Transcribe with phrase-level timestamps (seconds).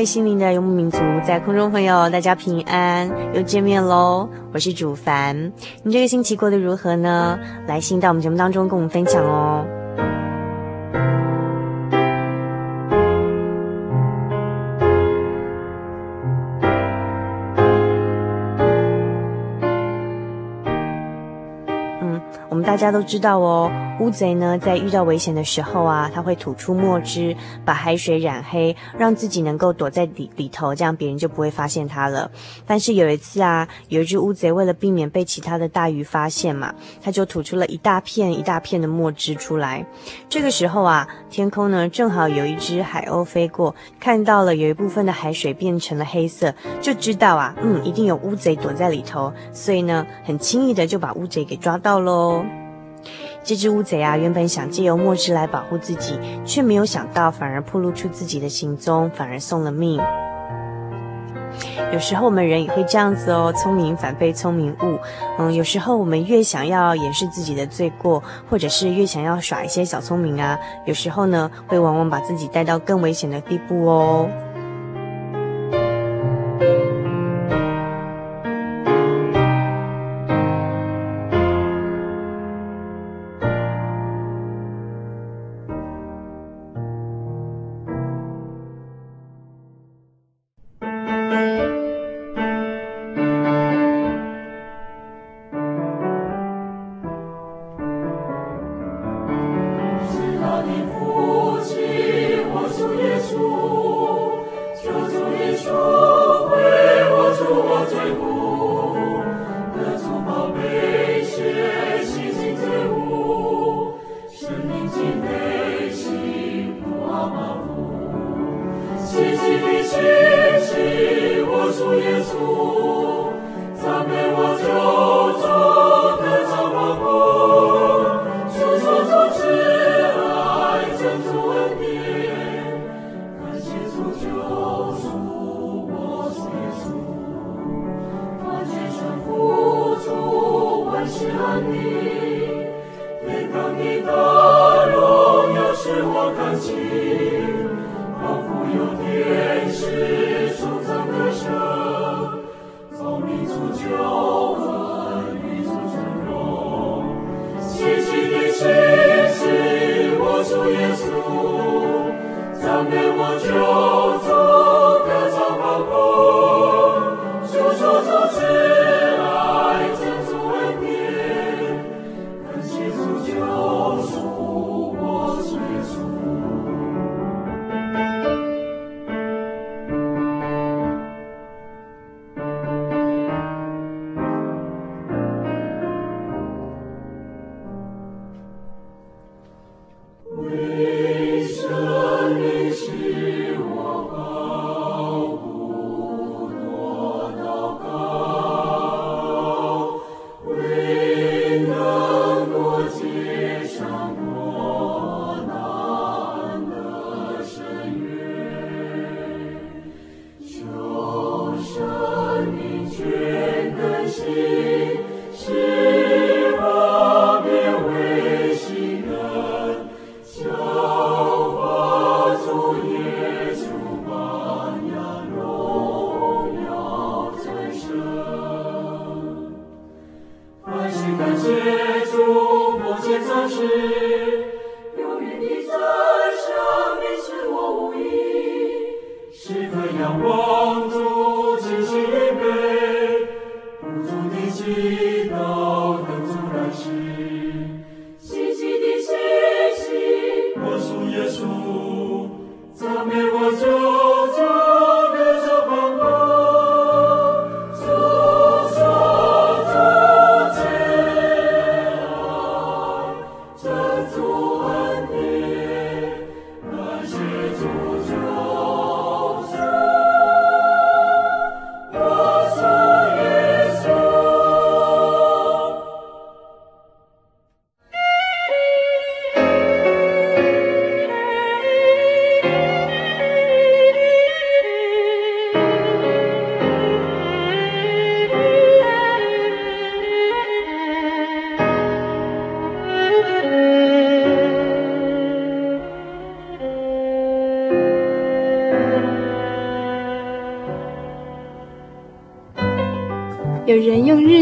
[0.00, 4.26] 位心灵的游牧民族，在空中朋友，大家平安，又见面喽！
[4.50, 7.38] 我是主凡，你这个星期过得如何呢？
[7.66, 9.66] 来信到我们节目当中跟我们分享哦。
[22.00, 32.30] 嗯，我们大家都知道哦，乌贼呢，在遇到危险的时候啊，它会吐出墨汁，把海水染黑，让自己能够躲在里里头，这样别人就不会发现它了。
[32.66, 39.84] 但是有一次啊，有一只乌贼为了避免被其他的大鱼发现嘛，它就吐出了一大片一大片的墨汁出来。
[40.30, 52.42] 这个时候啊，天空呢正好有一只海鸥飞过，看到了有一部分的海水变成了黑色，就知道啊，嗯，一定有乌贼躲在里头，所以呢，很轻易的就把乌贼给抓到喽。
[53.50, 60.00] 这只乌贼啊，原本想借由墨汁来保护自己，却没有想到反而暴露出自己的行踪，反而送了命。
[61.92, 64.96] 有时候我们人也会这样子哦，聪明反被聪明误。
[65.36, 74.28] 嗯，有时候我们越想要掩饰自己的罪过，或者是越想要耍一些小聪明啊，有时候呢，会往往把自己带到更危险的地步哦。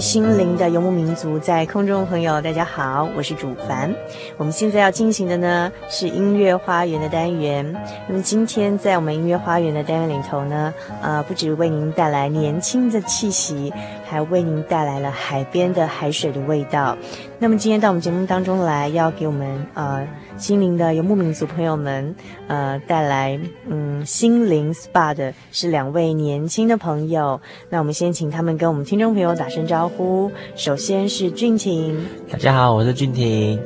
[0.00, 3.94] 心灵的游牧民族，在空中朋友，大家好，我是主凡。
[4.38, 7.70] 我们现在要进行的呢是音乐花园的单元。
[8.08, 13.70] 那么今天在我们音乐花园的单元里头呢，呃，不止为您带来年轻的气息，
[14.08, 16.96] 还为您带来了海边的海水的味道。
[17.42, 20.06] 那么今天到我们节目当中来，要给我们呃。
[20.36, 22.14] 心灵的游牧民族朋友们，
[22.48, 23.38] 呃，带来
[23.68, 27.38] 嗯心灵 SPA 的是两位年轻的朋友。
[27.68, 30.32] 那我们先请他们跟我们听众朋友打声招呼。
[30.56, 33.60] 首先是俊廷，大家好，我是俊廷。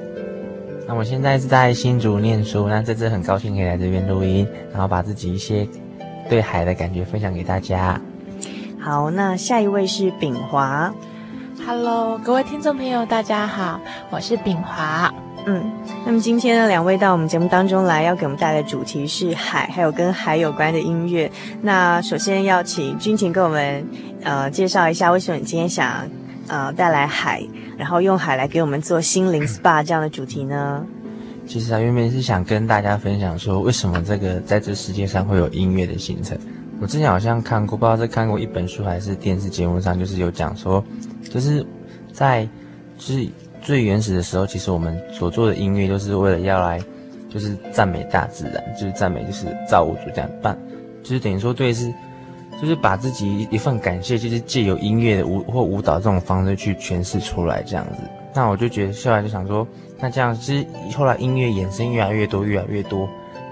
[0.89, 5.65] 那我现在是在新竹念书，那这次很高兴可以来这边录音，然后把自己一些
[6.29, 8.01] 对海的感觉分享给大家。
[8.81, 10.93] 好，那下一位是秉华。
[11.63, 13.81] Hello，各位听众朋友，大家好，
[14.11, 15.13] 我是秉华。
[15.47, 15.71] 嗯，
[16.05, 21.31] 那么今天呢，两位到我们节目当中来，要给我们带来的主题是海，还有跟海有关的音乐。
[21.63, 23.87] 那首先要请君晴跟我们
[24.23, 26.09] 呃介绍一下，为什么你今天想
[26.49, 27.43] 呃带来海，
[27.77, 30.85] 然后用海来给我们做心灵 SPA 这样的主题呢？
[31.47, 36.37] 其实啊，原本是想跟大家分享说，为什么这个在这世界上会有音乐的形成。
[36.81, 40.83] 我之前好像看过，不知道是看过一本书还是电视节目上，就是有讲说，
[41.31, 41.65] 就是
[42.13, 42.49] 在
[42.99, 43.29] 就是。
[43.65, 46.79] 最原始的时候，其实我们所做的音乐都是为了要来，
[47.31, 50.55] 就是赞美大自然，就是赞美就是造物主这样办，
[51.03, 51.91] 就是等于说对是，
[52.61, 58.03] 就是把自己一份感谢，就是借由音乐的舞或舞蹈这种方式去诠释出来这样子。
[58.35, 59.67] 那我就觉得后来就想说，
[59.99, 63.09] 那这样其实后来音乐衍生越来越多，越来越多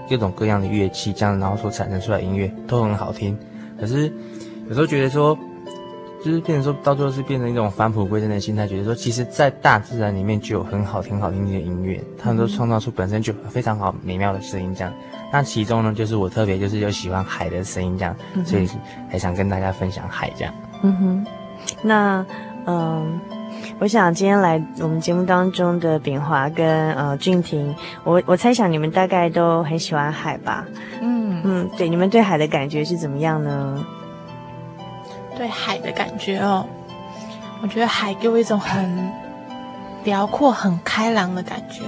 [0.07, 3.35] 各种各样的乐器，这样然后所产生出来音乐都很好听。
[3.79, 4.13] 可是
[4.67, 5.35] 有时候觉得说。
[6.23, 14.73] 就是变成说，到最后是变成一种返璞归真的心态，觉得说，其实，在大自然里面就有很好听、好听的音乐，他们都创造出本身就非常好、美妙的声音。
[14.73, 14.93] 这样，
[15.33, 18.15] 那其中呢，就是我特别就是有喜欢海的声音，这样，
[18.45, 18.69] 所以
[19.09, 20.53] 还想跟大家分享海这样。
[20.81, 21.25] 嗯哼，
[21.81, 22.25] 那
[22.67, 23.19] 嗯，
[23.79, 27.75] 我想今天来我们节目当中的秉华跟呃俊廷，
[28.05, 30.65] 我我猜想你们大概都很喜欢海吧？
[31.01, 33.85] 嗯嗯，对，你们对海的感觉是怎么样呢？
[35.35, 36.65] 对海的感觉哦，
[37.61, 39.11] 我觉得海给我一种很
[40.03, 41.81] 辽阔、很开朗的感觉。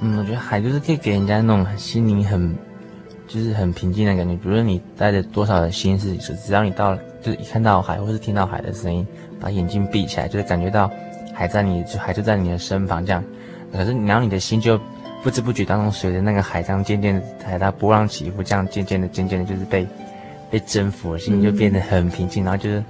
[0.00, 2.56] 嗯，我觉得海就是可以给人家那种心灵很，
[3.26, 4.34] 就是很平静的感觉。
[4.36, 9.06] 比如说你带着多少的心事，只要你到，就是一看到海，或是听到海的声音，
[9.40, 10.90] 把眼睛闭起来，就是感觉到
[11.34, 13.24] 海在你，就海就在你的身旁这样。
[13.72, 14.78] 可是然后你的心就
[15.22, 19.86] 不知不觉当中随着那个海这样渐渐，海它波浪起伏，这样渐渐的、渐渐的，就是被。
[20.50, 22.82] 被征服了，心情就变得很平静，嗯、然后就是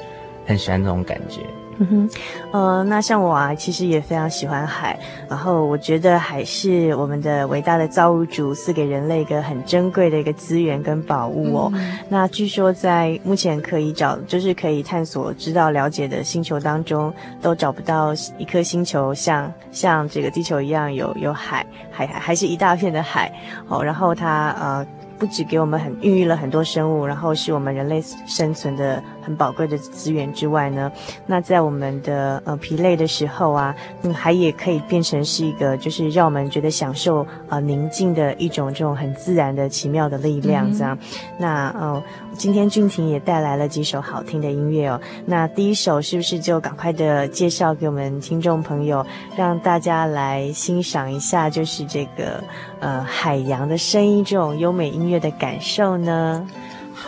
[0.47, 1.41] 很喜欢这种感觉。
[1.79, 2.11] 嗯哼，
[2.53, 4.99] 呃，那像我啊，其实也非常喜欢海。
[5.29, 11.71] 然后我觉得海是我们的伟大的造物主赐给人类一个很珍贵的一个资源跟宝物哦。
[11.75, 23.31] 嗯、那据说在目前可以找，就是可以探索、知道、了解的星球当中，都找不到一颗星球像像这个地球一样有有海，海还是一大片的海
[23.69, 23.85] 哦。
[23.85, 24.87] 然后它呃。
[25.19, 30.91] 不止给我们很孕育了很多生物，然后是我们人类生存的很宝贵的资源之外呢，
[31.27, 40.97] 那在我们的呃疲累的时候啊，嗯，还也可以变成是一个就是让我们觉得享受啊、呃、宁静的一种这种很自然的奇妙的力量，这样。
[41.03, 42.01] 嗯、那呃，
[42.35, 45.01] 今天俊婷也带来了几首好听的音乐哦。
[45.25, 49.05] 那第一首是不是就赶快的介绍给我们听众朋友，
[49.37, 52.41] 让大家来欣赏一下，就是这个
[52.79, 56.47] 呃海洋的声音这种优美音乐的感受呢？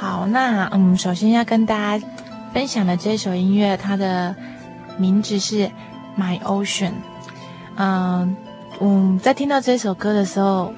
[0.01, 2.07] 好，那嗯，首先要跟大家
[2.55, 4.33] 分享的这首音乐，它的
[4.97, 5.67] 名字是
[6.17, 6.91] 《My Ocean》。
[7.75, 8.37] 嗯
[8.79, 10.73] 嗯，在听到这首歌的时候，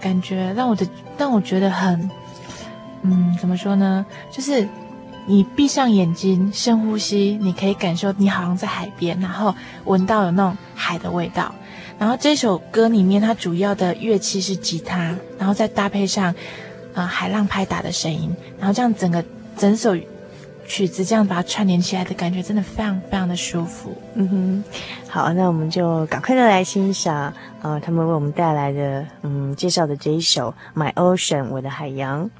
[0.00, 0.84] 感觉让我的
[1.16, 2.10] 让我觉得很，
[3.02, 4.04] 嗯，怎么说呢？
[4.32, 4.68] 就是
[5.24, 9.54] 你闭上眼睛，深呼吸，你可以感受你好像在海边，然后
[9.84, 11.54] 闻到有那种海的味道。
[11.96, 16.34] 然后这首歌里面，它主要的乐器是吉他，然后再搭配上。
[16.94, 19.22] 啊、海浪拍打的声音，然后这样整个
[19.56, 19.94] 整首
[20.66, 23.94] 曲子这样把它串联起来的感觉，真的非常非常的舒服。
[24.14, 24.64] 嗯哼，
[25.08, 32.30] 好，那我们就赶快的来欣赏，呃，他们为我们带来的，嗯，介绍的这一首《My Ocean》，我的海洋。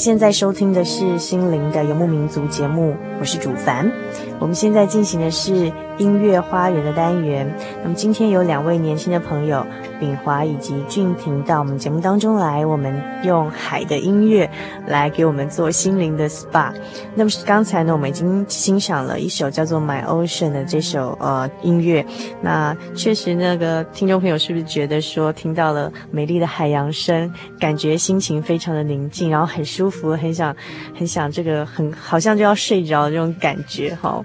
[0.00, 3.92] 现在收听的是《心灵的游牧民族》节目，我是主凡。
[4.38, 7.54] 我们现在进行的是音乐花园的单元。
[7.82, 9.66] 那么今天有两位年轻的朋友，
[10.00, 14.50] 秉华以及俊廷到我们节目当中来，我们用海的音乐
[14.86, 16.72] 来给我们做心灵的 SPA。
[17.14, 22.04] 那么刚才呢，我们已经欣赏了一首叫做《My Ocean》的这首呃音乐。
[22.40, 30.56] 那确实，那个听众朋友是不是觉得说听到了美丽的海洋声，感觉心情非常的宁静，然后很舒服，很想
[30.96, 34.24] 很想这个很好像就要睡着这种感觉哈？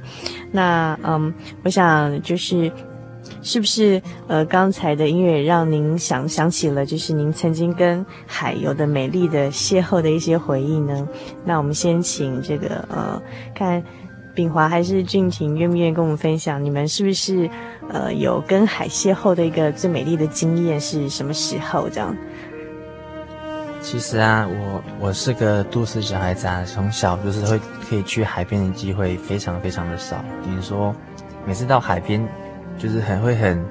[0.51, 1.33] 那嗯，
[1.63, 2.71] 我想就是。
[3.45, 11.07] 是不是呃，刚才的音乐让您想想起了，就是您曾经跟海有的美丽的邂逅的一些回忆呢？
[11.45, 13.21] 那我们先请这个呃，
[13.53, 13.83] 看
[14.33, 17.47] 秉华还是俊廷愿不愿意跟我们分享，你们是不是
[17.87, 21.87] 呃有跟海邂逅的一个最美丽的经验是什么时候？
[21.87, 22.17] 这样？
[23.79, 30.25] 其实啊，我我是个都市小孩子啊，从小就是会可以去海边的机会非常非常的少。
[30.43, 30.95] 比如说，
[31.45, 32.27] 每次到海边。
[32.77, 33.63] 就是很会很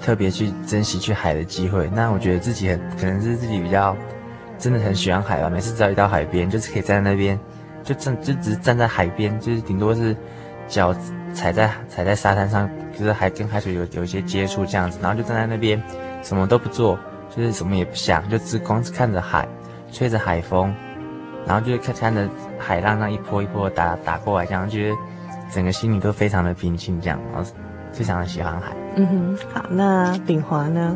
[0.00, 1.88] 特别去珍惜去海的机会。
[1.94, 3.96] 那我觉得自己很可能是自己比较
[4.58, 5.48] 真的很喜欢海吧。
[5.48, 7.38] 每次只要一到海边，就是可以站在那边，
[7.82, 10.16] 就站就只是站在海边，就是顶多是
[10.66, 10.94] 脚
[11.32, 14.98] 踩在踩在沙滩上，就是还跟海水有有一些接触这样子。
[15.02, 15.80] 然后就站在那边，
[16.22, 16.98] 什么都不做，
[17.34, 19.46] 就是什么也不想，就只光是看着海，
[19.92, 20.74] 吹着海风，
[21.46, 24.96] 然后就是看看着海浪那一波一波打打过来，这样觉得
[25.52, 27.20] 整个心里都非常的平静，这样。
[27.32, 27.50] 然后
[27.96, 30.94] 非常的喜欢海，嗯哼，好，那秉华呢？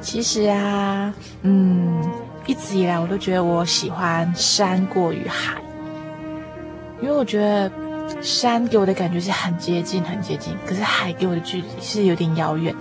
[0.00, 2.00] 其实啊，嗯，
[2.46, 5.60] 一直以来我都觉得我喜欢山过于海，
[7.00, 7.70] 因为我觉得
[8.22, 12.72] 山给我的感觉是很接近，很接近，可是海给我的距离是有点遥远。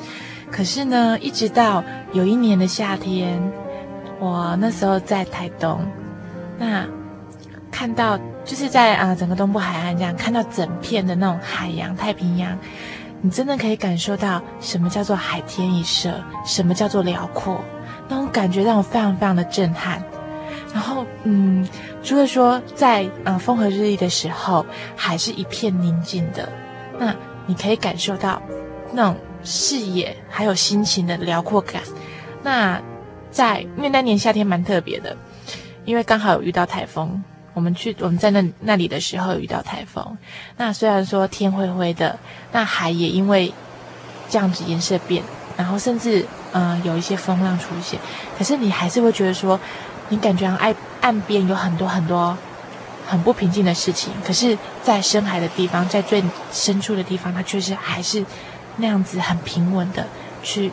[0.52, 3.42] 可是呢，一直到有一年的夏天，
[4.20, 5.80] 我那时候在台东，
[6.60, 6.86] 那
[7.72, 12.58] 看到就是在啊、呃、整个东部海岸这样看到整片的那种海洋，太平洋。
[13.22, 16.12] 你真的可以感受到什么叫做海天一色，
[16.46, 17.64] 什么叫做辽阔，
[18.10, 20.04] 那种感觉让我非常非常的震撼。
[20.74, 21.68] 然后，嗯，
[22.02, 26.50] 除了说在呃风和日丽的时候，海是一片宁静的，
[26.98, 27.14] 那
[27.46, 28.42] 你可以感受到
[28.94, 31.82] 那种视野还有心情的辽阔感。
[32.42, 32.82] 那
[33.30, 35.16] 在因为那年夏天蛮特别的，
[35.86, 37.22] 因为刚好有遇到台风。
[37.54, 40.18] 我们去我们在那那里的时候遇到台风，
[40.58, 42.18] 那虽然说天灰灰的，
[42.52, 43.54] 那海也因为
[44.30, 45.24] 这样子颜色变，
[45.58, 47.98] 然后甚至嗯、有一些风浪出现，
[48.38, 49.58] 可是你还是会觉得说，
[50.10, 52.38] 你感觉岸岸边有很多很多
[53.08, 58.26] 很不平静的事情，可是，在深海的地方，在最深处的地方，它确实还是
[58.78, 60.06] 那样子很平稳的
[60.44, 60.72] 去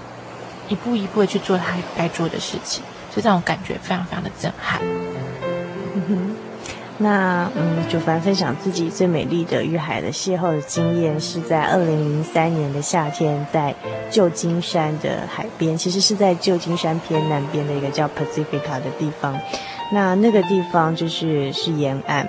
[0.69, 4.81] 一步一步的去做它该做的事情，所以这种感觉非常非常的震撼。
[7.01, 13.73] 那嗯，主凡分享自己最美丽的与海的邂逅的经验，是在二零零三年的夏天，在
[14.11, 19.39] 旧金山的海边，其实是在旧金山偏南边的一个叫 Pacifica 的地方。
[19.93, 22.27] 那那个地方就是是沿岸，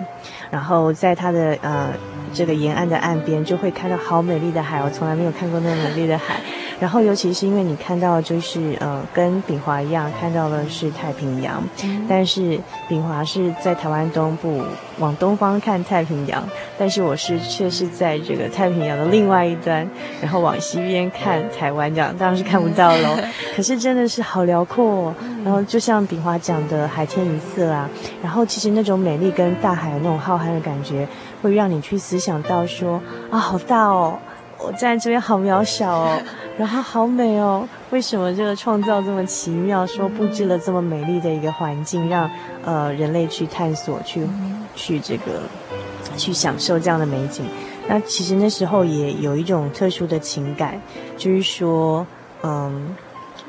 [0.52, 1.92] 然后在它的呃
[2.32, 6.36] 这个沿岸的岸边，就会看到好美丽的海，我从来没有看过那么美丽的海。
[6.80, 14.62] 然后，尤其是因为你看到就是呃，跟秉华一样看到的是太平洋，嗯、但是秉华是在台湾东部
[14.98, 16.42] 往东方看太平洋，
[16.78, 19.86] 但是我是却是在这个太平洋的另外一端，
[20.22, 23.18] 然后往西边看台湾，这样当然是看不到喽。
[23.56, 27.90] 可是真的是好辽阔哦，然后就像秉华讲的海天一色啊，
[28.24, 31.06] 然后其实那种美丽跟大海那种浩瀚的感觉，
[31.42, 34.18] 会让你去思想到说啊，好大哦。
[34.60, 36.22] 我站在这边好渺小哦，
[36.58, 37.68] 然后好美哦。
[37.92, 39.86] 为什么这个创造这么奇妙？
[39.88, 42.30] 说布置了这么美丽的一个环境，让
[42.64, 44.28] 呃人类去探索、去
[44.76, 45.42] 去这个
[46.18, 47.46] 去享受这样的美景。
[47.88, 50.80] 那其实那时候也有一种特殊的情感，
[51.18, 52.06] 就是说，
[52.44, 52.96] 嗯。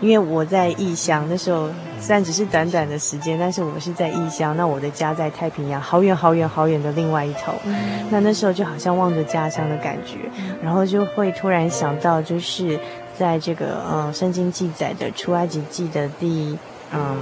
[0.01, 1.69] 因为我在异乡，那时候
[2.01, 4.57] 虽然只是短短的时间，但是我是在异乡。
[4.57, 7.53] 那我的家在太平洋，好远好远好远的另外一头。
[7.65, 7.77] 嗯、
[8.11, 12.81] 那那时候就好像望着家乡的感觉，嗯、然后就会突然想到，就是
[13.19, 16.59] 在这个呃圣经记载的出埃及记的第
[16.93, 17.17] 嗯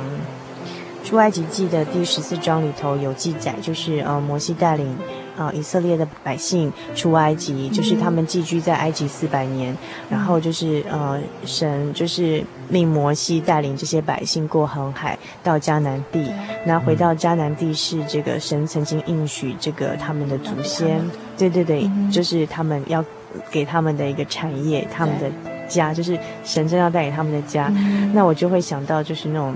[1.05, 4.97] 出埃及记的第十四章里头有记载，就是呃摩西带领。
[5.39, 9.79] 啊，以色列的百姓出埃及，就是他们寄居在埃及四百年，嗯、
[10.11, 16.31] 然后就是呃，神就是命摩西带领这些百姓过红海到迦南地。
[16.67, 21.01] 那回到迦南地是这个神曾经应许这个他们的祖先，
[21.37, 23.05] 对对对，嗯、就是他们要
[23.51, 25.31] 给他们的一个产业，他们的
[25.69, 27.71] 家，就是神真要带给他们的家。
[27.75, 29.55] 嗯、那我就会想到就是那种。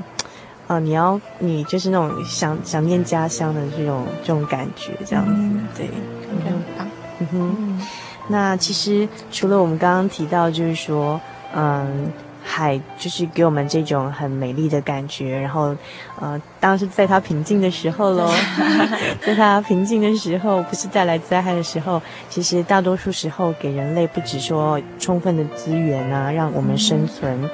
[0.68, 6.88] 呃，你要你就是那种想想念家乡的这种这种感觉，这样子，嗯、对，很棒。
[7.18, 7.86] 嗯哼，嗯
[8.28, 11.20] 那其实除了我们刚刚提到，就是说，
[11.54, 12.10] 嗯。
[12.54, 15.74] 海就是给我们这种很美丽的感觉，然后，
[16.20, 18.30] 呃，当然是在它平静的时候喽，
[19.24, 27.50] 在它平静的时候，不是带来灾害的时候，其实大多数时候给人类不只说充分的资源啊，让我们生存，嗯、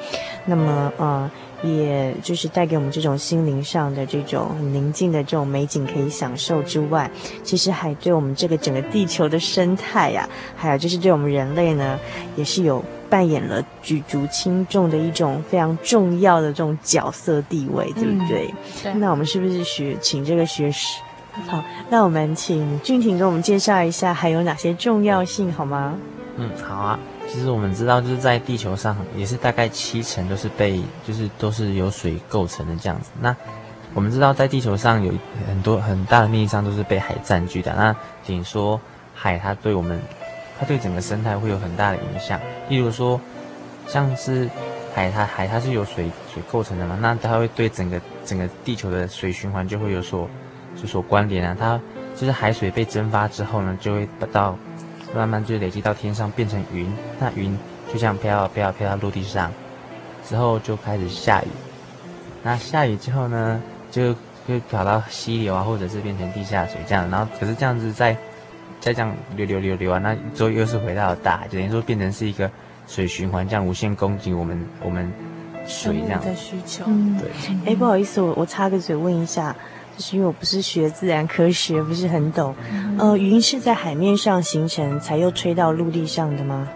[0.46, 1.30] 那么，呃，
[1.62, 7.08] 也就是带给我们这种心灵上的这种很宁静的这种美景可以享受之外，
[7.44, 11.96] 其实海对我们这个整个地球的生态呀、啊，还有就是对我们人类呢，
[12.34, 12.84] 也是有。
[13.10, 18.46] 扮演了举足轻重的一种非常重要的这种角色地位，对不对？
[18.48, 18.94] 嗯、对。
[18.94, 21.00] 那我们是不是学请这个学士？
[21.46, 25.94] 好，那我们请俊廷给我们介绍一下还有哪些重要性，好吗？
[26.36, 26.98] 嗯，好啊。
[27.28, 33.10] 其实我们知道，就是在地球上也是大概七成都是被，就是都是由水构成的这样子。
[33.20, 33.34] 那
[33.94, 35.12] 我们知道，在地球上有
[35.46, 37.74] 很多很大的面积上都是被海占据的。
[37.74, 37.94] 那
[38.24, 38.80] 仅说，
[39.14, 40.00] 海它对我们。
[40.58, 43.20] 它对整个生态会有很大的影响，例如说，
[43.86, 44.50] 像是
[44.92, 50.28] 海，它海它是由水水构成的嘛，那它会对整个整个地球的水循环就会有所
[50.80, 51.56] 有所关联啊。
[51.58, 51.80] 它
[52.16, 54.58] 就是海水被蒸发之后呢，就会到
[55.14, 57.56] 慢慢就累积到天上变成云，那云
[57.92, 59.52] 就像飘啊飘啊飘到陆地上，
[60.26, 61.48] 之后就开始下雨，
[62.42, 64.12] 那下雨之后呢，就
[64.48, 68.16] 就跑到溪流啊，或者是变成地下水这样，然后可是这样子在。
[68.88, 72.51] 再这样流流流流啊，那之后又是回到大海，就等于说变成是一个
[72.87, 75.12] 水循环，这样无限供给我们我们
[75.66, 76.85] 水这样的需求。
[76.87, 77.29] 嗯，对。
[77.66, 79.55] 哎，不好意思，我我插个嘴问一下，
[79.94, 82.55] 就是因为我不是学自然科学，不是很懂。
[82.72, 86.66] 嗯、呃，云是在海面上形成，才又吹到陆地上的吗？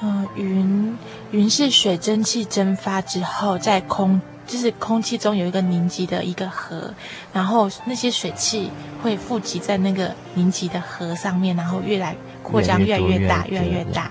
[0.00, 0.96] 嗯、呃，云
[1.32, 4.18] 云是水蒸气蒸发之后在空。
[4.48, 6.92] 就是空气中有一个凝集的一个核，
[7.34, 8.70] 然后那些水汽
[9.02, 14.10] 会富集在那个凝集的核上面，然后越来扩张，越来越大，越来越大，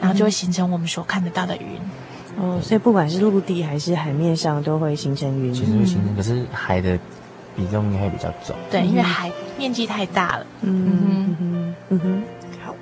[0.00, 1.78] 然后就会形成我们所看得到的云。
[2.38, 5.52] 哦，所以不管是陆地还是海面上都会形成云。
[5.52, 6.98] 其实会形成，可是海的
[7.54, 8.56] 比重应该会比较重。
[8.70, 10.46] 对，因为海面积太大了。
[10.62, 12.22] 嗯嗯嗯嗯哼。
[12.64, 12.74] 好，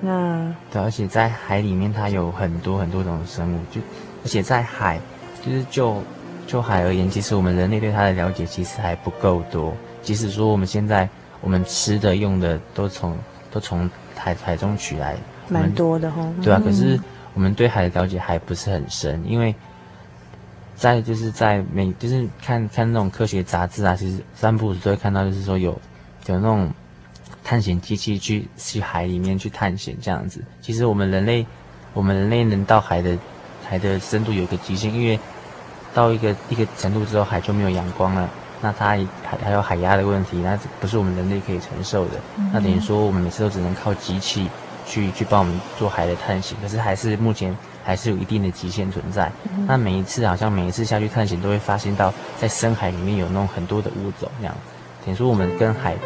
[0.00, 3.80] 那对，而且在海里面它有很多很多种生物，就
[4.22, 5.00] 而且在海。
[5.46, 6.02] 其实就
[6.44, 9.72] 就海而言，其实我们人类对它的了解其实还不够多。
[10.02, 11.08] 即使说我们现在
[11.40, 13.16] 我们吃的用的都从
[13.52, 15.16] 都从海海中取来，
[15.48, 16.28] 蛮多的哈。
[16.42, 16.98] 对啊，可是
[17.32, 19.54] 我们对海的了解还不是很深，因为
[20.74, 25.70] 在就是在每就是看看那种科学杂志啊，其实三不五时都会看到，就是说有
[26.26, 26.68] 有那种
[27.44, 30.42] 探险机器去去海里面去探险这样子。
[30.60, 31.46] 其实我们人类
[31.94, 33.16] 我们人类能到海的
[33.64, 35.18] 海的深度有一个极限，因为
[35.96, 38.28] 到一个一个程度之后，海就没有阳光了，
[38.60, 39.06] 那它还
[39.42, 42.20] 还有海压的问题，那不是我们人类可以承受的。
[42.36, 44.46] 嗯、那等于说，我们每次都只能靠机器
[44.84, 49.32] 去去帮我们做海的探险，可是还是目前还是有一定的极限存在。
[49.44, 54.54] 嗯、那每一次好像每一次下去探险，都会发现到在深海里面有那种很多的物种，这样
[55.02, 55.96] 等于说我们跟海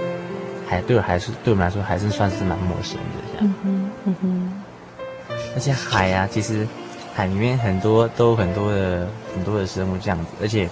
[0.69, 3.41] 海对我还是对我们来说还是算是蛮陌生的这样。
[3.45, 4.63] 嗯哼，嗯哼。
[5.57, 6.65] 而且海啊，其实。
[7.21, 10.67] 海里面很多都有很多的很多的生物这样子，而且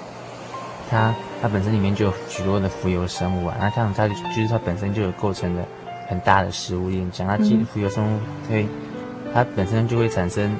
[0.88, 5.62] 它它本身里面就有许多的浮游生物啊，那这样它就是它本身就有构成的
[6.08, 8.66] 很大的食物链，讲它其实浮游生物会
[9.34, 10.56] 它本身就会产生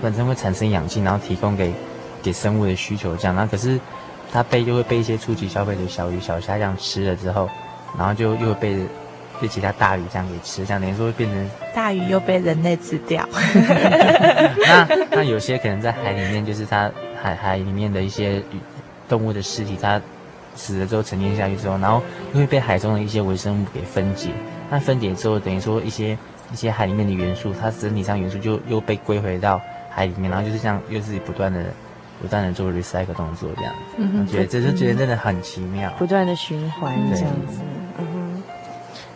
[0.00, 1.74] 本身会产生氧气，然后提供给
[2.22, 3.78] 给生物的需求这样，那可是
[4.32, 7.50] 它被就会被一些初级消费者小鱼小虾这样吃了之后，
[7.98, 8.86] 然后就又会被。
[9.42, 13.28] 被其他大鱼这样给吃，这样等于说会变成大鱼又被人类吃掉。
[14.68, 16.88] 那那有些可能在海里面，就是它
[17.20, 18.40] 海海里面的一些
[19.08, 20.00] 动物的尸体，它
[20.54, 22.00] 死了之后沉淀下去之后，然后
[22.32, 24.30] 又会被海中的一些微生物给分解。
[24.70, 26.16] 那分解之后，等于说一些
[26.52, 31.64] 一些海里面的元素，它整体上元素就又被归回到海里面，然后就是这样又是不断的
[32.20, 33.96] 不断的做 recycle 动作这样子。
[33.98, 37.60] 嗯，我觉得这就觉得真的很奇妙，不断的循环这样子。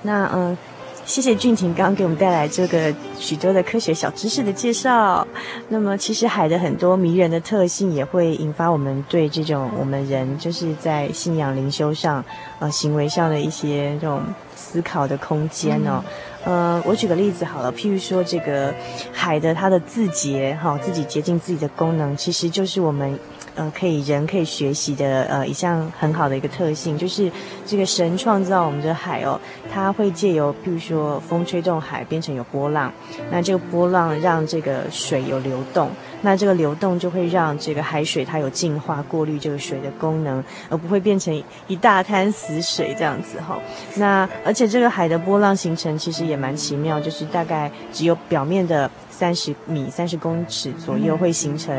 [0.06, 0.56] 那嗯，
[1.04, 5.26] 谢谢俊廷刚刚给我们带来这个许多的科学小知识的介绍。
[5.68, 12.24] 那么，其实海的很多迷人的特性也会引发我们对这种我们人就是在信仰灵修上、
[12.60, 14.22] 呃行为上的一些这种
[14.54, 16.02] 思考的空间哦。
[16.44, 18.72] 嗯、呃，我举个例子好了，譬如说这个
[19.12, 23.18] 海的它的自洁哈、哦，自己洁净自己的功能，其实就是我们。
[23.56, 27.30] 呃可以人可以学习的呃一项很好的一个特性，就是
[27.66, 29.40] 这个神创造我们的海哦，
[29.72, 32.92] 它会借由譬如说风吹动海变成有波浪，
[33.30, 35.90] 那这个波浪让这个水有流动。
[36.22, 41.32] 那这个流动就会让这个海水它有净化、过滤这个水的功能，而不会变成
[41.68, 43.56] 一大滩死水这样子哈。
[43.96, 51.72] 那而且这个海的波浪形成其实也蛮奇妙，就是大概只有表面的三十米、三十公尺左右会形成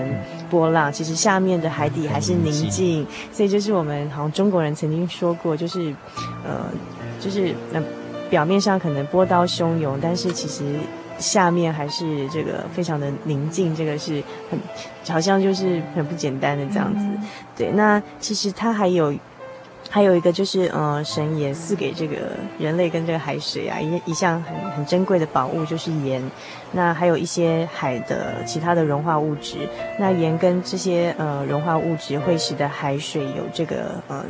[0.50, 3.06] 波浪，其实下面的海底还是宁静。
[3.32, 5.94] 所以就是我们好像中国人曾经说过，就是
[6.44, 6.66] 呃，
[7.20, 7.82] 就是那
[8.30, 10.64] 表面上可能波涛汹涌，但是其实。
[11.20, 14.22] 下面还是这个非常的宁静，这个是
[14.52, 14.60] 很
[15.10, 17.00] 好像就是很不简单的这样子。
[17.00, 17.18] 嗯、
[17.56, 19.12] 对，那其实它还有
[19.90, 22.16] 还有一个就是，呃，神也赐给这个
[22.60, 26.22] 人类跟这个海水啊一一项很很珍贵的宝物，就是盐。
[26.72, 29.58] 那还有一些海的其他的融化物质，
[29.98, 34.24] 那盐跟这些呃融化物质会使得海水有这个呃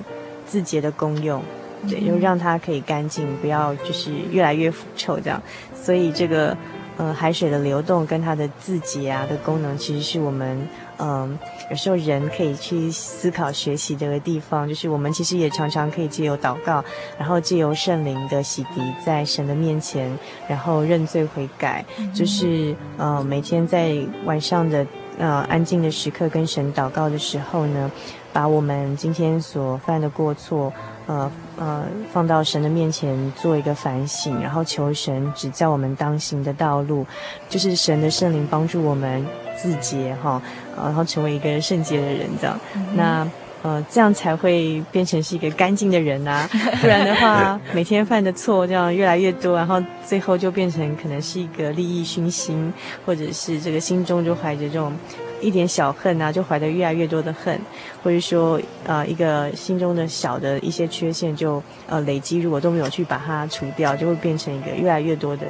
[0.45, 1.41] 自洁的功用，
[1.89, 5.41] 对，就让它可以干净，不要就是越来越腐臭这样。
[5.75, 6.55] 所以这个。
[6.97, 14.67] 呃，海水的流动跟它的自洁啊的功能，其实是我们嗯、呃、有时候人可以去思考学习的地方。
[14.67, 16.83] 就是我们其实也常常可以借由祷告，
[17.19, 20.11] 然后借由圣灵的洗涤，在神的面前，
[20.47, 21.85] 然后认罪悔改。
[22.15, 24.83] 就是呃每天在晚上的
[25.19, 27.91] 呃安静的时刻跟神祷告的时候呢，
[28.33, 30.73] 把我们今天所犯的过错。
[31.07, 37.05] 呃呃，放到神的面前做一个反省，然后求神指教我们当行的道路，
[37.49, 39.25] 就是神的圣灵帮助我们
[39.57, 40.41] 自洁哈，
[40.75, 42.59] 然后成为一个圣洁的人这样。
[42.75, 43.27] 嗯、那
[43.63, 52.71] 呃，这样才会变成是一个干净的人呐、啊，不然的话，每天犯的错这样越来越多，然后最后就变成可能是一个利益熏心，
[53.05, 54.93] 或者是这个心中就怀着这种。
[55.41, 57.59] 一点小恨啊，就怀得越来越多的恨，
[58.03, 65.45] 或者说，呃，一个心中的小的一些缺陷就呃累积，如果都没有去把它除掉，就会变成一个越来越多的。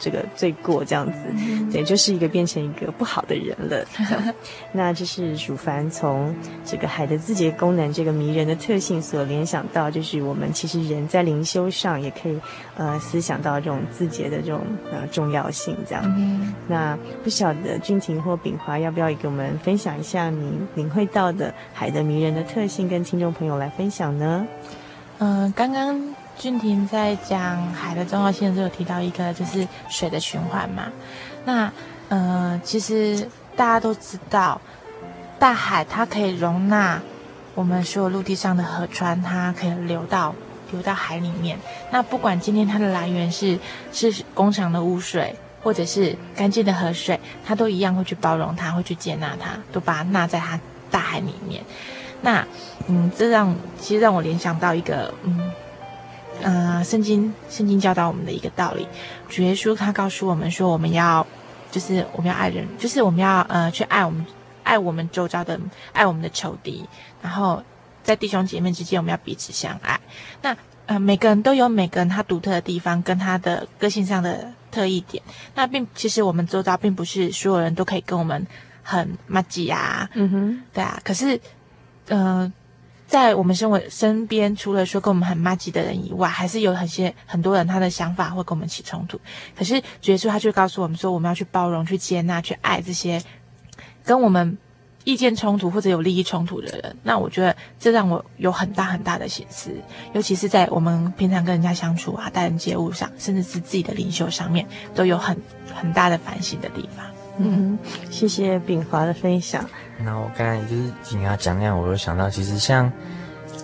[0.00, 1.12] 这个罪过这样子，
[1.70, 3.84] 对，就是一个变成一个不好的人了。
[4.72, 6.34] 那这是蜀凡从
[6.64, 12.40] 这个海的字节功能这个迷人的特性所联想到，就是我们其实人在灵修上也可以
[12.76, 16.02] 呃思想到这种字节的这种呃重要性这样。
[16.16, 24.46] 嗯、那不晓得俊婷或炳华要不要给我们分享一下你领会到的海的迷人的特性，跟听众朋友来分享呢？
[25.18, 26.19] 嗯、呃，刚刚。
[26.40, 30.84] 俊廷在讲海的重要性的时候，提到一个就是水的循环嘛。
[31.44, 31.70] 那
[32.08, 34.58] 呃，其实大家都知道，
[35.38, 36.98] 大海它可以容纳
[37.54, 40.34] 我们所有陆地上的河川，它可以流到
[40.72, 41.58] 流到海里面。
[41.90, 43.58] 那不管今天它的来源是
[43.92, 50.58] 是工厂的污水，或者是干净的河水，它都一样会去包容它，会去接纳它，都把它纳在它
[50.90, 51.62] 大海里面。
[52.22, 52.46] 那
[52.86, 55.38] 嗯，这让其实让我联想到一个嗯。
[56.42, 58.86] 呃，圣经圣经教导我们的一个道理，
[59.28, 61.26] 主耶稣他告诉我们说，我们要
[61.70, 64.24] 就是我们要爱人，就是我们要呃去爱我们
[64.64, 65.60] 爱我们周遭的
[65.92, 66.84] 爱我们的仇敌，
[67.22, 67.62] 然后
[68.02, 70.00] 在弟兄姐妹之间我们要彼此相爱。
[70.42, 75.22] 那呃每个人都有每个人他独特的地方跟他的个性上的特异点。
[75.54, 78.46] 那并其实我们周遭并不是所有人都可以跟我们
[78.82, 81.00] 很麻吉啊，嗯哼，对啊。
[81.04, 81.40] 可是
[82.08, 82.52] 呃。
[83.10, 89.18] 在我们生活身边，除了说跟我们很麻吉的人以外，还是有很些很多人，他的想法会跟我们起冲突。
[89.58, 93.20] 可是主耶稣他就告诉我们说，我们要去包容、去接纳、去爱这些
[94.04, 94.56] 跟我们
[95.02, 96.96] 意见冲突或者有利益冲突的人。
[97.02, 99.72] 那我觉得这让我有很大很大的省思，
[100.12, 105.36] 尤其是在我们平常跟人家相处啊、待人接物上，甚至是自己的领袖上面，都有很
[105.74, 107.04] 很大的反省的地方。
[107.38, 107.76] 嗯，
[108.08, 109.68] 谢谢秉华的分享。
[110.04, 112.90] 那我刚才就是听他讲那样，我就想到，其实像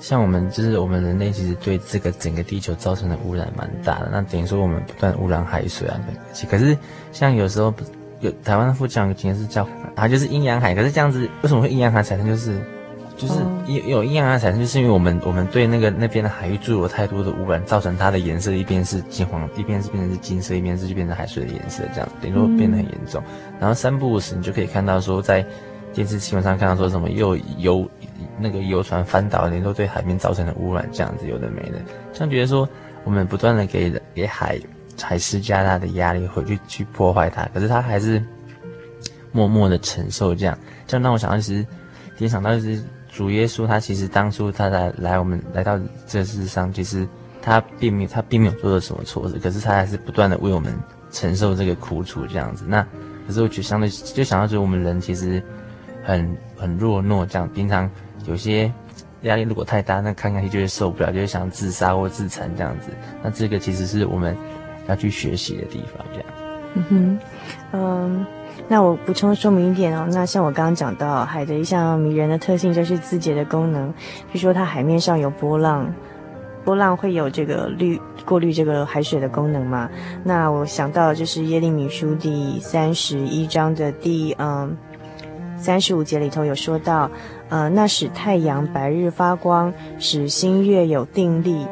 [0.01, 4.09] 像我们就是我们人类，其实对这个整个地球造成的污染蛮大的。
[4.13, 5.99] 那等于说我们不断污染海水啊，
[6.49, 6.77] 可是
[7.13, 7.73] 像有时候
[8.21, 10.75] 有台湾的副讲经是叫啊，就是阴阳海。
[10.75, 12.27] 可是这样子为什么会阴阳海产生？
[12.27, 12.59] 就是
[13.17, 13.35] 就是
[13.67, 23.23] 有有阴阳海产生，就是因为我们我们对那个那边的海域注入了太多的污染，造成它的颜色一边是金黄，一边是变成是金色，一边是就变成海水的颜色，这样等于说变得很严重。
[23.59, 25.45] 然后三不五时你就可以看到说在。
[25.97, 27.89] 电视新闻上看到说什么又游
[28.39, 31.81] 那个游船翻倒，连都对海面造成的污染，这样子有的没的，
[32.13, 32.69] 像觉得说
[33.03, 34.61] 我们不断的给给海
[35.01, 38.23] 海施加大的压力，回去去破坏它，可是它还是
[39.33, 41.67] 默默的承受这样，这样让我想到其实
[42.19, 47.09] 联想到就是主耶稣他其实当初他来来我们来到这世上，其实
[47.41, 50.79] 他并没有他并没有做错什么错事，可是他还是不断的为我们
[51.11, 52.67] 承受这个苦楚这样子。
[52.69, 52.87] 那
[53.27, 55.43] 可是我觉得相对就想到说我们人其实。
[56.07, 57.91] 很很弱懦，这样平常
[58.27, 58.73] 有些
[59.23, 62.91] 压力如果太大，那看看去就会受不了，就会想自杀或自残这样子。
[63.23, 64.37] 那这个其实是我们
[64.87, 66.27] 要去学习的地方，这样。
[66.75, 67.19] 嗯哼，
[67.73, 68.27] 嗯，
[68.69, 70.07] 那我补充说明一点哦。
[70.13, 73.91] 那像我刚刚讲到海的一项迷人的特性就是自洁的功能，
[74.31, 75.93] 比如说它海面上有波浪。
[76.65, 79.89] 波浪会有这个滤过滤这个海水的功能嘛？
[80.25, 84.77] 那我想到就是耶利米书第三十一章的第嗯
[85.57, 87.11] 三十五节里头有说到，
[87.49, 91.67] 呃，那使太阳白日发光，使星月有定力，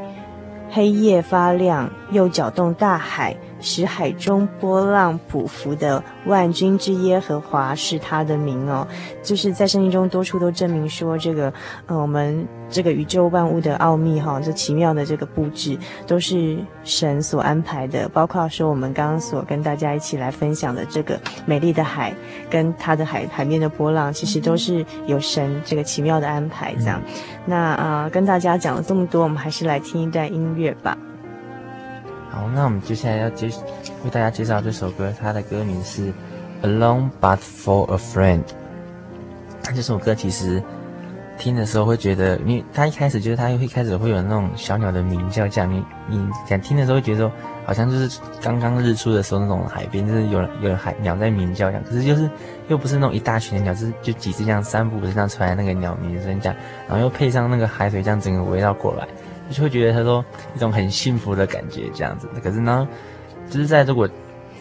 [0.70, 3.36] 黑夜发亮，又搅动大海。
[3.60, 8.86] 使海中波浪匍匐的万军之耶和华是他的名哦，
[9.22, 11.52] 就是在圣经中多处都证明说这个，
[11.86, 22.14] 呃，我们这个宇宙万物的奥秘哈，这奇妙的这个布置都是神所安排的，包括说我们刚刚所跟大家一起来分享的这个美丽的海，
[22.50, 27.00] 跟它的海海面的波浪，其实都是有神这个奇妙的安排这样。
[27.46, 30.96] 那啊，呃，跟大家讲了这么多，我们还是来听一段音乐吧。
[32.34, 33.46] 好，那我们接下来要介
[34.02, 36.08] 为大家介绍这首歌，它的歌名是
[36.64, 38.40] 《Alone But For A Friend》。
[39.72, 40.60] 这首歌其实
[41.38, 47.30] 听的时候会觉得，因为它一开始就是它一开始会有那种小鸟的鸣叫，这样你你想听的时候会觉得说，
[47.64, 51.80] 好像就是刚刚日出的时候那种海边，就是有有海鸟在鸣叫一样。
[51.84, 52.28] 可是就是
[52.66, 59.06] 又不是那种一大群的鸟，就是就几只这样三不五时这样传来那个鸟鸣声这样，然后又配上那个海水这样整个围绕过来。
[59.50, 62.88] 就会觉得他说一种很幸福的感觉这样子，可是呢，
[63.50, 64.08] 就是在如果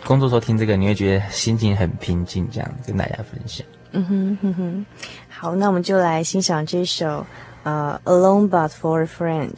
[0.06, 3.65] 工作时候听这个，你会觉得心情很平静，这样跟大家分享。
[3.91, 4.86] 嗯哼哼哼，
[5.30, 7.26] 好，那我们就来欣赏这首
[7.63, 9.50] 呃《Alone But For A Friend》。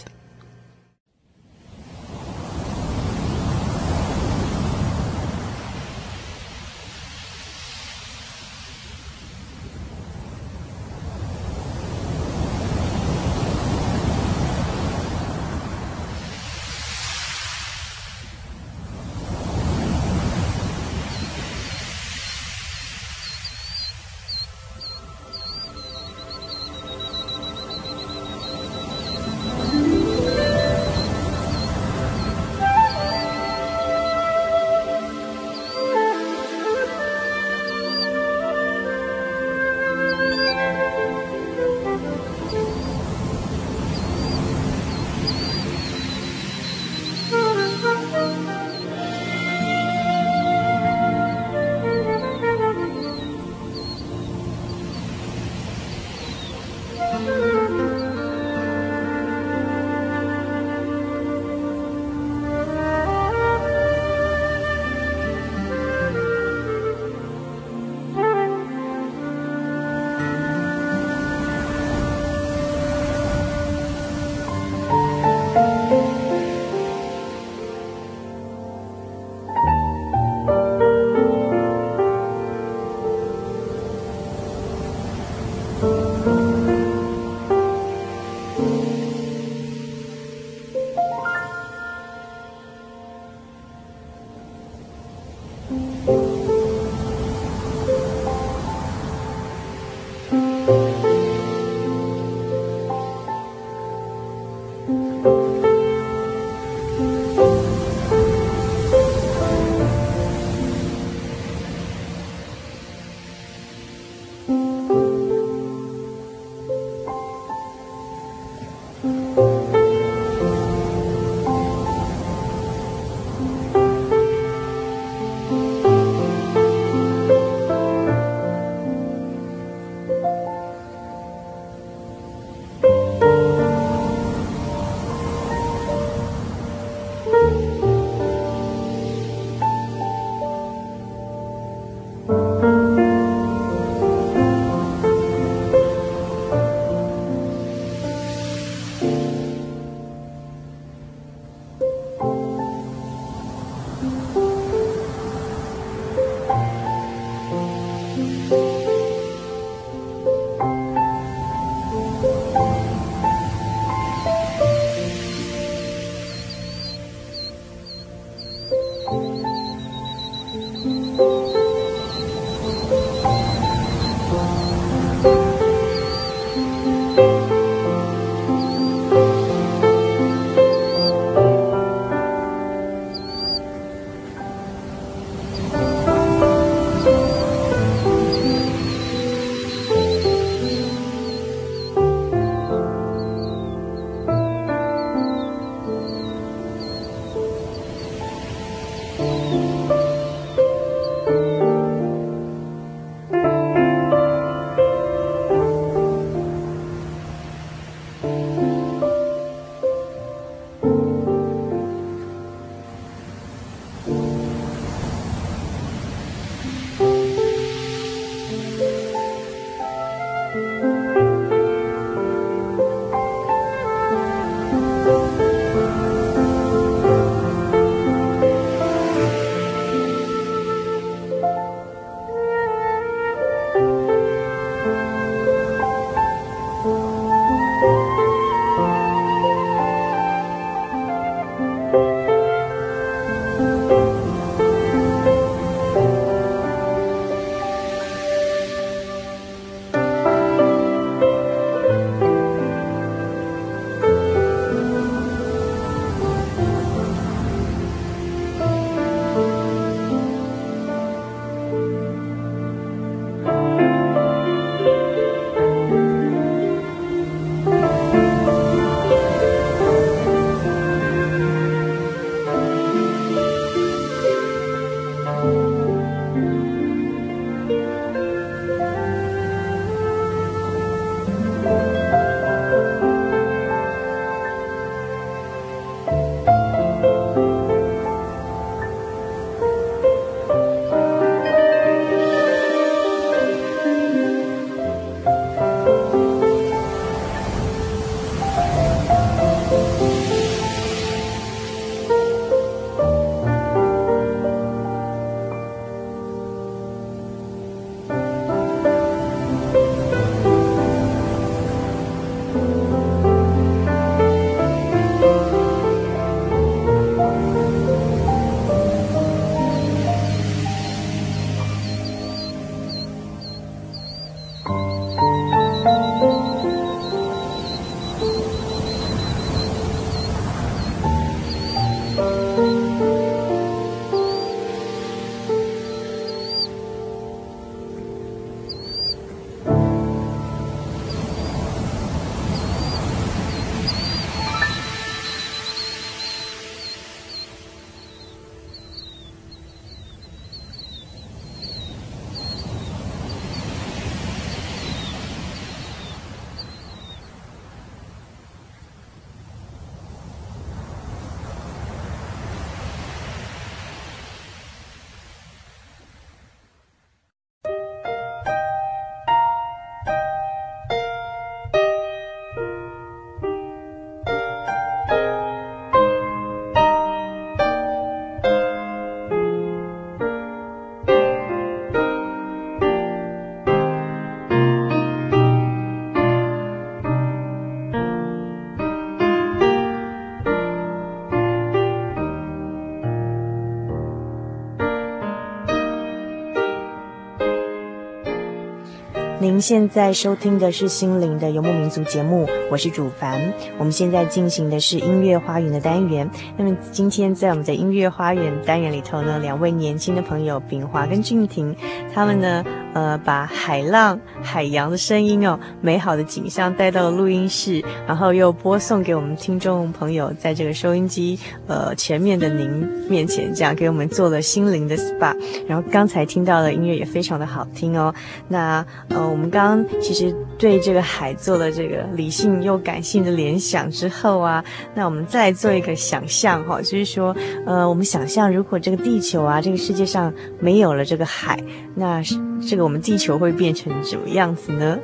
[399.56, 403.54] 您现在收听的是心灵的游牧民族节目，我是主凡。
[403.78, 406.30] 我们现在进行的是音乐花园的单元。
[406.58, 411.74] 那么今天在我们的音乐花园单元里头呢，两位年轻的朋友秉华跟俊廷，
[412.14, 412.66] 他们呢，
[412.96, 421.38] 呃，把海浪、海洋的声音哦，美好的景象带到了录音室，然后又播送给我们听众朋友，在这个收音机
[421.68, 422.68] 呃前面的您
[423.08, 425.36] 面前，这样给我们做了心灵的 SPA。
[425.68, 428.12] 然后刚才听到的音乐也非常的好听哦。
[428.48, 429.36] 那呃。
[429.36, 437.36] 我们刚刚其实对这个海做了这个理性又感性的联想之后啊，那我们再做一个想象哈，就是说，
[437.66, 441.62] 呃，我们想象如果这个地球啊，这个世界上没有了这个海，
[441.96, 445.00] 那是这个我们地球会变成什么样子呢？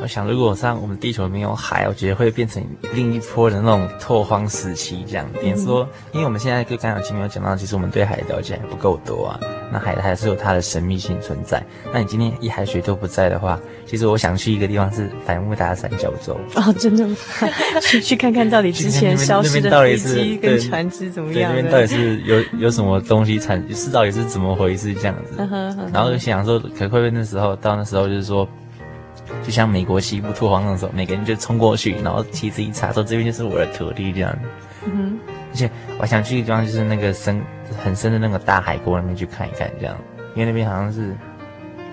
[0.00, 5.26] 我想，如果像我们地球没有海，我觉得会变成另一波的那种拓荒时期这样。
[5.40, 9.38] 比如说，因为我们现在就刚才前面有讲到，其实我们对海的了解还不够多啊。
[9.72, 11.62] 那海还是有它的神秘性存在。
[11.92, 16.38] 那你今天一海水都不在的话，其实我想去一个地方是百慕达三角洲。
[16.56, 17.16] 哦，真的吗？
[17.80, 21.52] 去去看看到底之前消失的飞机跟船只怎么样？
[21.54, 23.62] 那边到底是有有什么东西产？
[23.74, 25.36] 是到底是怎么回事这样子？
[25.92, 28.46] 然后就想说，可会不会那时候到那时候就是说。
[29.42, 34.36] 就像美国西部拓荒的时候，每个人就冲过去，然后旗子一插，说这边就是我的土地这样。
[34.84, 35.18] 嗯哼。
[35.52, 37.42] 而且我想去的地方就是那个深
[37.82, 39.96] 很深的那个大海沟那边去看一看，这样，
[40.34, 41.14] 因为那边好像是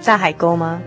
[0.04, 0.82] 大海沟吗？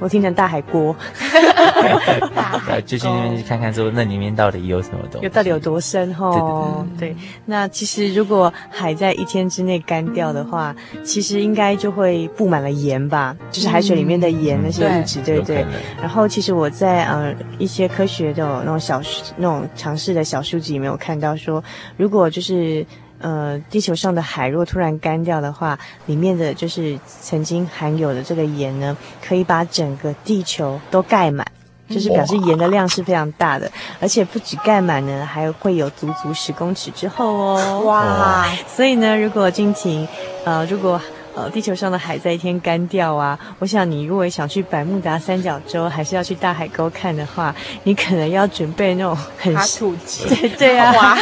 [0.00, 0.94] 我听成大海锅，
[2.84, 6.86] 就去那边去看看，说那里面到底有什么东西，有到底有多深吼？
[6.98, 10.74] 对，对，那其实如果海在一天之内干掉的话，
[11.04, 15.64] 其实应该就会布满了盐吧，就是海水里面的盐那些物质，对不对？
[16.00, 19.00] 然后其实我在呃一些科学的那种小
[19.36, 21.62] 那种常识的小书籍里面有看到说，
[21.96, 22.84] 如果就是。
[23.26, 31.44] 呃，地球上的海如果突然干掉的话，里面的就是曾经含有的这个盐呢，可以把整个地球都盖满，
[31.88, 33.68] 就是表示盐的量是非常大的，
[34.00, 37.80] 而且不止盖满呢，还会有足足十公尺之后哦。
[37.84, 38.46] 哇！
[38.68, 40.06] 所以呢，如果今天，
[40.44, 41.00] 呃，如果。
[41.36, 43.38] 呃，地球上的海在一天干掉啊！
[43.58, 50.26] 我想你如果想去百慕达三角洲，还是要去大海沟看的话，你可能要准备那种很土机。
[50.34, 51.14] 对对啊，哇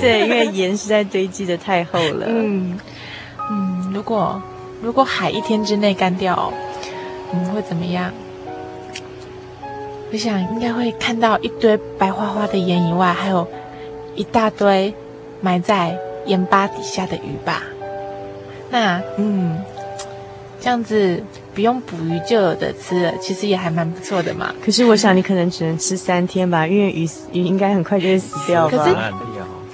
[0.00, 2.26] 对，因为盐实在堆积的太厚了。
[2.28, 2.78] 嗯
[3.50, 4.40] 嗯，如果
[4.80, 6.52] 如果海一天之内干掉，
[7.32, 8.12] 嗯，会怎么样？
[10.12, 13.44] 我想应该会看到一堆白花花的盐以外，还有
[14.14, 14.94] 一大堆
[15.40, 17.64] 埋在盐巴底下的鱼吧。
[18.70, 19.60] 那嗯，
[20.60, 21.22] 这样子
[21.54, 24.52] 不用捕鱼就有的吃了，其实也还蛮不错的嘛。
[24.64, 28.76] 可是我想你可能只能吃三天吧，因为鱼鱼应该很快就会死掉吧。
[28.76, 28.96] 可是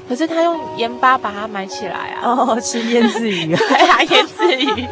[0.09, 2.21] 可是他用盐巴把它埋起来啊。
[2.25, 4.87] 哦，吃腌制鱼啊， 对啊，腌制鱼。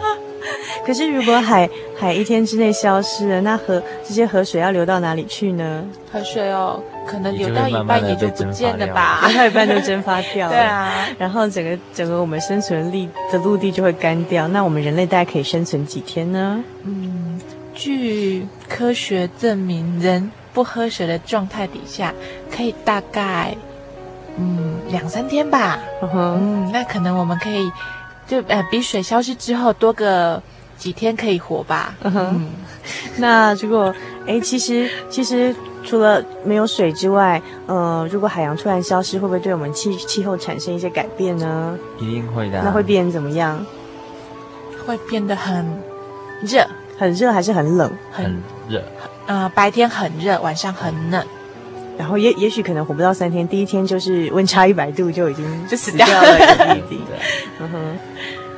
[0.86, 1.68] 可是如果海
[1.98, 5.84] 海一天之内消失了，那河这些河水要流到哪里去呢？
[6.12, 10.52] 河水哦，可能流到一半也就不见了吧，流到一半就蒸发掉了。
[10.56, 14.48] 对啊，然后整个整个我们生存力的陆地就会干掉。
[14.48, 16.62] 那我们人类大概可以生存几天呢？
[16.84, 17.40] 嗯，
[17.74, 22.14] 据科学证明，人不喝水的状态底下，
[22.50, 23.54] 可以大概
[24.36, 25.78] 嗯两三天吧。
[26.00, 26.08] Uh.
[26.14, 27.70] 嗯，那可能我们可以。
[28.28, 30.42] 就呃，比水消失之后多个
[30.78, 31.94] 几天可以活吧。
[32.02, 32.46] 嗯哼，
[33.16, 33.94] 那如果
[34.26, 35.54] 哎，其实其实
[35.84, 41.76] 除了没有水之外，呃，如果海洋突然消失，会不会对我们气气候产生一些改变呢？
[41.98, 42.62] 一定会的。
[42.62, 43.64] 那会变怎么样？
[44.86, 45.66] 会变得很
[46.42, 46.66] 热，
[46.96, 47.90] 很热还是很冷？
[48.10, 48.82] 很热。
[49.26, 51.22] 呃，白天很热，晚上很冷。
[51.98, 56.38] 然后也也许可能活不到三天，第一天就是温差一百度就已经就死掉了。
[57.60, 57.98] 嗯哼，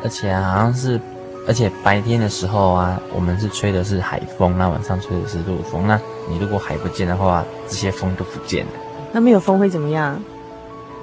[0.04, 1.00] 而且好像是，
[1.48, 5.86] 而且白天的时候啊，我们是吹的是海风，那晚上吹的是陆风。
[5.86, 8.72] 那你如果海不见的话，这些风都不见了。
[9.12, 10.22] 那没有风会怎么样？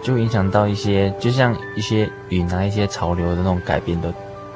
[0.02, 4.14] 就影响到一些，就像一些云啊，一些潮流的那种改变都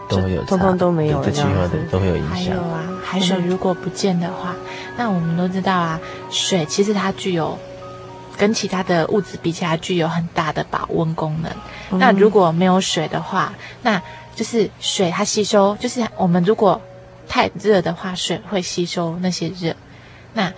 [0.07, 2.35] 都会有，通通都没有，对气候的都会有影响。
[2.35, 4.55] 还有啊，海水如果不见的话，
[4.97, 7.57] 那我们都知道啊，水其实它具有。
[8.37, 11.51] 跟其他的物质比起来，具有很大的保温功能。
[11.91, 13.53] 嗯、那如果没有水的话，
[13.83, 14.01] 那
[14.41, 16.81] 就是水它吸收，就是我们如果
[17.27, 19.71] 太热的话，水会吸收那些热；
[20.33, 20.51] 那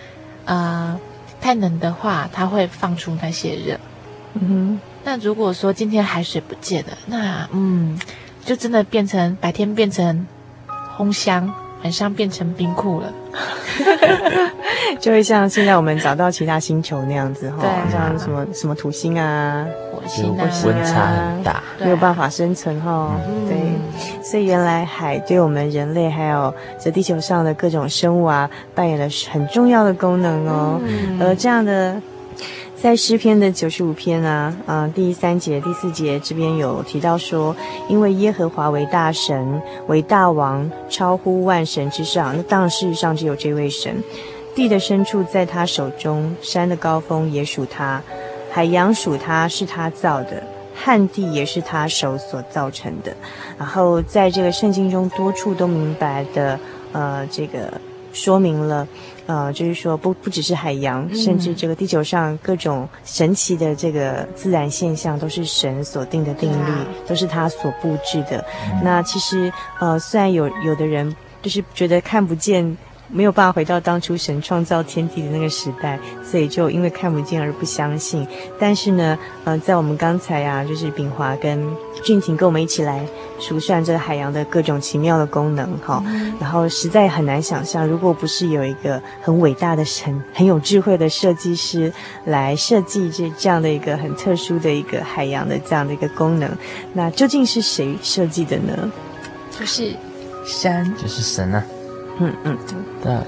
[0.46, 0.98] 呃
[1.38, 3.78] 太冷的话，它会放出那些热。
[4.32, 4.80] 嗯哼。
[5.04, 8.00] 那如果说今天海水不见了，那嗯，
[8.46, 10.26] 就真的变成白天变成
[10.96, 11.54] 烘箱，
[11.84, 13.12] 晚上变成冰库了。
[15.00, 23.10] 就会像现在我们找到其他星球那样子哈，对像什么什么土星啊、火星啊，温差很大，没有办法生存哈。
[23.26, 23.58] 嗯、对，
[24.22, 30.80] 所以原来海对我们人类还有这地球上的各种生物啊，扮演了很重要的功能哦。
[30.84, 32.00] 嗯、而这样的。
[32.84, 37.56] 在诗篇的九十五篇啊，嗯、第三节、第四节这边有提到说，
[37.88, 42.36] 因为耶和华为大神，为大王，超乎万神之上。
[42.36, 43.96] 那当然，事实上只有这位神。
[44.54, 48.02] 地的深处在他手中，山的高峰也属他，
[48.50, 50.42] 海洋属他，是他造的，
[50.74, 53.16] 旱地也是他手所造成的。
[53.56, 56.60] 然后在这个圣经中多处都明白的，
[56.92, 57.80] 呃，这个
[58.12, 58.86] 说明了。
[59.26, 68.44] 呃，就是说不不只是海洋，甚至这个地球上各种神奇的这个自然现象，都是神所定的定律，啊、都是他所布置的。
[68.72, 72.76] 嗯、那其实呃，虽然有有的人就是觉得看不见。
[73.08, 78.26] 没有办法回到当初神创造天地的那个时代，所以就因为看不见而不相信。
[78.58, 81.64] 但是呢，呃，在我们刚才啊，就是秉华跟
[82.02, 83.06] 俊廷跟我们一起来
[83.38, 86.32] 数算这个海洋的各种奇妙的功能，哈、嗯。
[86.40, 91.92] 然后实在很难想象，如果不是有一个很伟大的神、很有智慧的设计师
[92.24, 96.50] 来设计这这样的一个很特殊的一个海洋的这样的一个功能，
[96.92, 98.90] 那究竟是谁设计的呢？
[99.56, 99.94] 就是
[100.44, 101.64] 神，就是神啊。
[102.20, 102.76] 嗯嗯，对，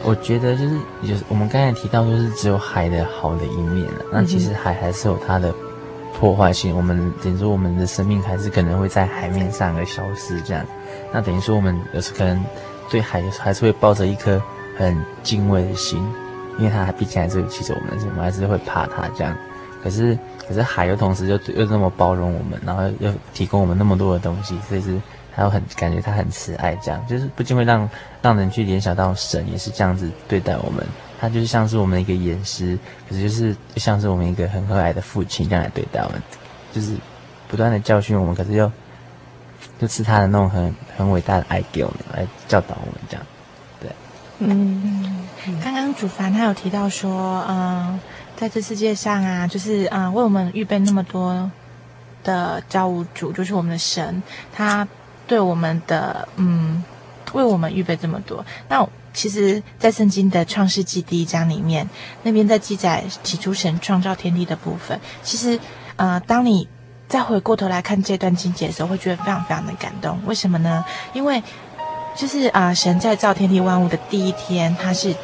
[0.02, 4.04] 我觉得就是就是我们刚才提到，就是只有海的好的一面了。
[4.10, 5.54] 那其实海还是有它的
[6.14, 6.74] 破坏性。
[6.74, 10.64] 我们等于说，我们的生命还是可能会在海面上而消失这样。
[11.12, 12.42] 那等于说，我们有时可能
[12.90, 14.40] 对海还是会抱着一颗
[14.78, 16.02] 很敬畏的心，
[16.58, 19.36] 因为它毕竟还是有气着我们，我们还是会怕它这样。
[19.82, 20.18] 可是
[20.48, 24.98] 可是海又同时又又那么包容我们，然后又提供我们那么多的东西，所以是。
[25.36, 27.86] 还有很感觉他很慈爱，这样就是不禁会让
[28.22, 30.82] 让人去联想到神也是这样子对待我们，
[31.20, 36.22] 他就是像是我们一个严师，可是就是像是我们一个很和蔼的父亲这样来对待我们，
[36.72, 36.96] 就是
[37.48, 38.72] 不断的教训我们，可是又
[39.78, 43.26] 就是他的那种很很伟大的爱给我们来教导我们这样，
[43.78, 43.90] 对，
[44.38, 45.28] 嗯，
[45.62, 48.00] 刚刚主凡他有提到说，嗯、
[48.36, 51.50] 在这世界上啊，就是啊、为我们预备那么多
[52.24, 54.88] 的造物主，就是我们的神，他。
[55.26, 56.82] 对我们的嗯，
[57.32, 58.44] 为我们预备这么多。
[58.68, 61.88] 那其实，在圣经的创世纪第一章里面，
[62.22, 65.00] 那边在记载起初神创造天地的部分。
[65.22, 65.58] 其实，
[65.96, 66.68] 呃，当你
[67.08, 70.20] 再回过头来看这段经节的时候，会觉得非常非常的感动。
[70.26, 70.84] 为什么呢？
[71.14, 71.42] 因为
[72.14, 75.14] 就是啊、神在造天地万物的第一天，他是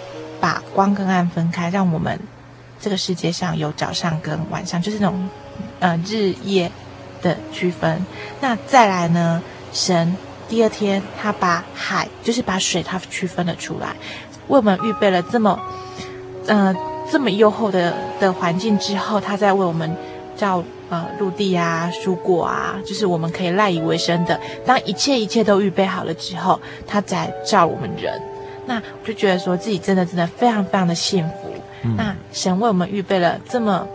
[0.40, 2.18] 把光跟暗分开，让我们
[2.80, 5.28] 这个世界上有早上跟晚上，就是那种
[5.80, 6.72] 呃日夜
[7.20, 8.04] 的区分。
[8.40, 9.42] 那再来呢？
[9.72, 10.14] 神
[10.48, 13.88] 第二天，他把海，就是把水，他区分了出来，
[14.48, 15.58] 为我们预备了这么，
[16.46, 16.74] 呃，
[17.10, 19.96] 这么优厚的的环境之后，他再为我们
[20.36, 24.38] 造呃陆地啊、蔬果啊，就是我们可以赖以为生的。
[24.66, 28.20] 当一切一切都预备好了之后，他再造我们人。
[28.66, 31.50] 那我就觉得说自己真的真的非常非常的幸福。
[31.84, 33.88] 嗯、那神为我们预备了这么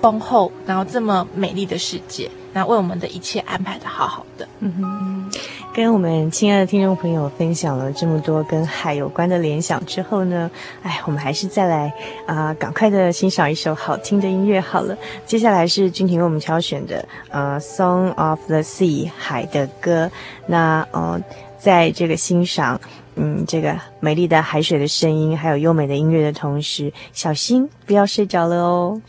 [0.00, 2.28] 丰厚，然后这么美丽的世界。
[2.52, 5.32] 那为我们的一切安排的好好的，嗯哼，
[5.74, 10.50] 跟我们亲爱的听众朋友分享了这么多跟海有关的联想之后呢，
[10.82, 11.92] 哎，我们还是再来
[12.26, 14.96] 啊、赶快的欣赏一首好听的音乐好了。
[15.24, 20.10] 接下来是君婷为我们挑选的，呃，《Song of the Sea》海的歌。
[20.46, 21.18] 那呃，
[21.58, 22.78] 在这个欣赏
[23.14, 29.00] 嗯这个美丽的海水的声音，还有优美的音乐的同时，小心不要睡着了哦。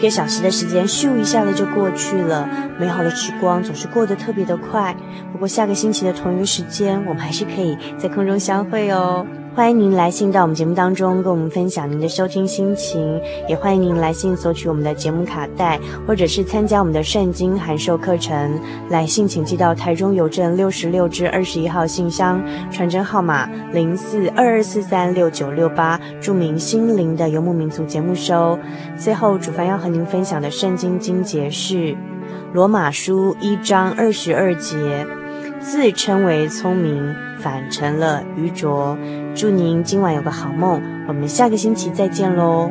[0.00, 2.48] 一个小时的时间咻一下的就过去了，
[2.78, 4.96] 美好的时光总是过得特别的快。
[5.30, 9.26] 不过下个星期的同一个时间，我们还是可以在空中相会哦。
[9.52, 18.58] 欢迎您来信到我们节目当中，跟我们分享您的收听心情，也欢迎您来信索取我们的节目卡带，或者是参加我们的圣经函授课程。
[18.88, 22.40] 来信请寄到台中邮政六十六至二十一号信箱，
[22.70, 28.56] 传真号码零四二二四三六九六八，注明“心灵的游牧民族”节目收。
[28.96, 31.74] 最后，主凡要和您分享的圣经经节是
[32.52, 35.04] 《罗马书》一章二十二节。
[35.60, 38.96] 自称为聪明，反成了愚拙。
[39.34, 42.70] 祝您今晚有个好梦，我们下个星期再见喽。